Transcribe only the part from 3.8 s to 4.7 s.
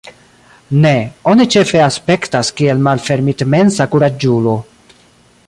kuraĝulo.